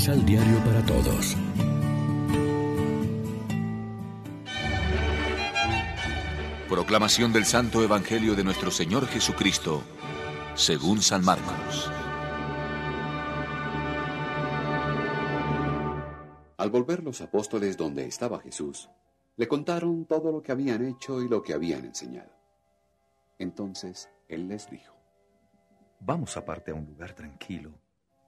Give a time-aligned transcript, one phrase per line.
[0.00, 1.36] Misal Diario para Todos.
[6.70, 9.82] Proclamación del Santo Evangelio de nuestro Señor Jesucristo,
[10.54, 11.92] según San Marcos.
[16.56, 18.88] Al volver los apóstoles donde estaba Jesús,
[19.36, 22.32] le contaron todo lo que habían hecho y lo que habían enseñado.
[23.38, 24.94] Entonces él les dijo,
[26.00, 27.74] Vamos aparte a un lugar tranquilo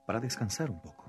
[0.04, 1.01] para descansar un poco.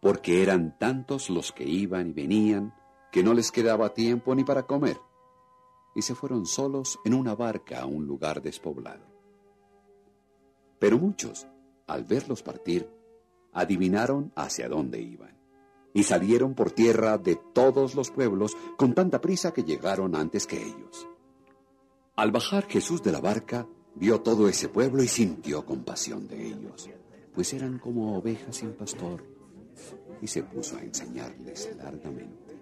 [0.00, 2.74] Porque eran tantos los que iban y venían
[3.12, 4.98] que no les quedaba tiempo ni para comer
[5.98, 9.04] y se fueron solos en una barca a un lugar despoblado.
[10.78, 11.48] Pero muchos,
[11.88, 12.88] al verlos partir,
[13.52, 15.36] adivinaron hacia dónde iban,
[15.92, 20.62] y salieron por tierra de todos los pueblos con tanta prisa que llegaron antes que
[20.62, 21.08] ellos.
[22.14, 26.88] Al bajar Jesús de la barca, vio todo ese pueblo y sintió compasión de ellos,
[27.34, 29.24] pues eran como ovejas sin pastor,
[30.22, 32.56] y se puso a enseñarles largamente.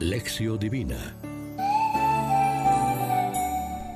[0.00, 1.16] Lección Divina.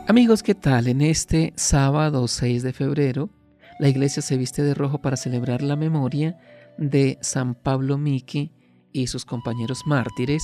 [0.06, 0.88] Amigos, ¿qué tal?
[0.88, 3.28] En este sábado 6 de febrero,
[3.78, 6.38] la iglesia se viste de rojo para celebrar la memoria
[6.78, 8.52] de San Pablo Miki
[8.92, 10.42] y sus compañeros mártires,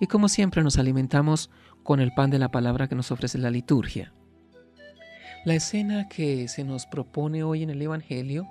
[0.00, 1.50] y como siempre nos alimentamos
[1.82, 4.12] con el pan de la palabra que nos ofrece la liturgia.
[5.44, 8.48] La escena que se nos propone hoy en el Evangelio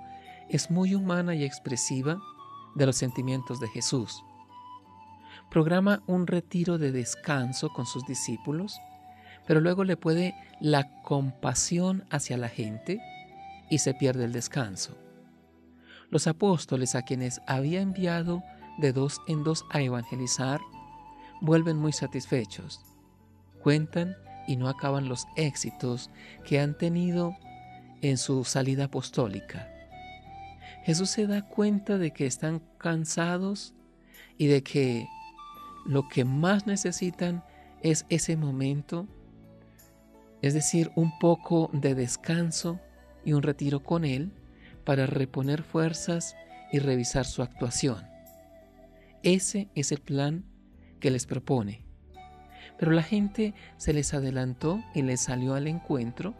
[0.48, 2.20] es muy humana y expresiva
[2.74, 4.22] de los sentimientos de Jesús
[5.48, 8.80] programa un retiro de descanso con sus discípulos,
[9.46, 13.00] pero luego le puede la compasión hacia la gente
[13.70, 14.96] y se pierde el descanso.
[16.10, 18.42] Los apóstoles a quienes había enviado
[18.78, 20.60] de dos en dos a evangelizar
[21.40, 22.80] vuelven muy satisfechos.
[23.62, 26.10] Cuentan y no acaban los éxitos
[26.44, 27.34] que han tenido
[28.00, 29.77] en su salida apostólica.
[30.88, 33.74] Jesús se da cuenta de que están cansados
[34.38, 35.06] y de que
[35.84, 37.44] lo que más necesitan
[37.82, 39.06] es ese momento,
[40.40, 42.80] es decir, un poco de descanso
[43.22, 44.32] y un retiro con Él
[44.86, 46.34] para reponer fuerzas
[46.72, 48.06] y revisar su actuación.
[49.22, 50.46] Ese es el plan
[51.00, 51.84] que les propone.
[52.78, 56.32] Pero la gente se les adelantó y les salió al encuentro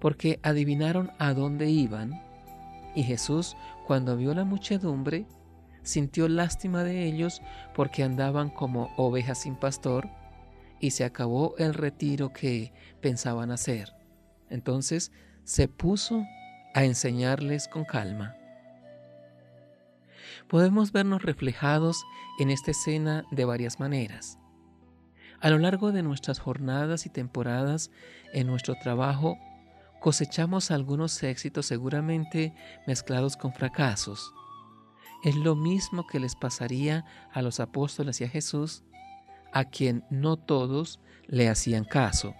[0.00, 2.28] porque adivinaron a dónde iban
[2.94, 3.56] y Jesús,
[3.86, 5.26] cuando vio la muchedumbre,
[5.82, 7.42] sintió lástima de ellos
[7.74, 10.08] porque andaban como ovejas sin pastor
[10.80, 13.94] y se acabó el retiro que pensaban hacer.
[14.48, 15.12] Entonces
[15.44, 16.24] se puso
[16.74, 18.36] a enseñarles con calma.
[20.48, 22.04] Podemos vernos reflejados
[22.38, 24.38] en esta escena de varias maneras.
[25.40, 27.90] A lo largo de nuestras jornadas y temporadas
[28.32, 29.38] en nuestro trabajo,
[30.00, 32.54] cosechamos algunos éxitos seguramente
[32.86, 34.32] mezclados con fracasos
[35.22, 38.84] es lo mismo que les pasaría a los apóstoles y a Jesús,
[39.52, 42.34] a quien no todos le hacían caso.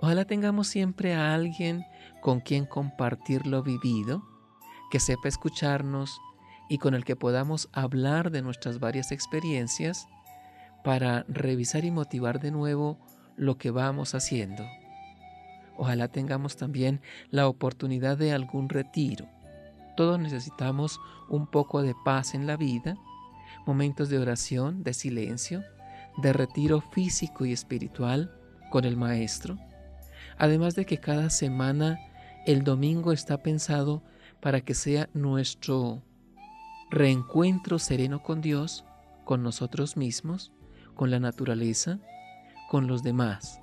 [0.00, 1.84] Ojalá tengamos siempre a alguien
[2.20, 4.22] con quien compartir lo vivido,
[4.90, 6.18] que sepa escucharnos
[6.68, 10.06] y con el que podamos hablar de nuestras varias experiencias
[10.84, 12.98] para revisar y motivar de nuevo
[13.36, 14.64] lo que vamos haciendo.
[15.76, 17.00] Ojalá tengamos también
[17.30, 19.28] la oportunidad de algún retiro,
[19.96, 22.98] todos necesitamos un poco de paz en la vida,
[23.64, 25.64] momentos de oración, de silencio,
[26.18, 28.30] de retiro físico y espiritual
[28.70, 29.58] con el Maestro.
[30.36, 31.98] Además de que cada semana
[32.46, 34.02] el domingo está pensado
[34.40, 36.02] para que sea nuestro
[36.90, 38.84] reencuentro sereno con Dios,
[39.24, 40.52] con nosotros mismos,
[40.94, 41.98] con la naturaleza,
[42.68, 43.60] con los demás.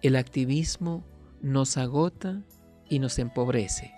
[0.00, 1.04] El activismo
[1.40, 2.42] nos agota
[2.88, 3.92] y nos empobrece.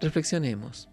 [0.00, 0.88] Reflexionemos.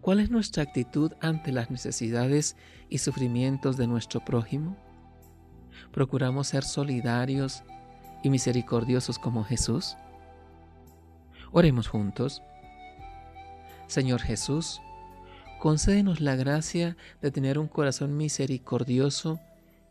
[0.00, 2.56] ¿Cuál es nuestra actitud ante las necesidades
[2.88, 4.76] y sufrimientos de nuestro prójimo?
[5.92, 7.62] ¿Procuramos ser solidarios
[8.24, 9.96] y misericordiosos como Jesús?
[11.52, 12.42] Oremos juntos.
[13.86, 14.80] Señor Jesús,
[15.60, 19.38] concédenos la gracia de tener un corazón misericordioso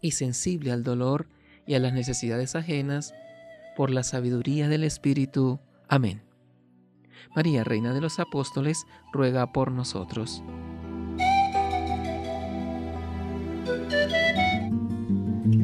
[0.02, 1.28] y sensible al dolor
[1.66, 3.14] y a las necesidades ajenas
[3.76, 5.60] por la sabiduría del Espíritu.
[5.88, 6.22] Amén.
[7.36, 10.44] María, Reina de los Apóstoles, ruega por nosotros.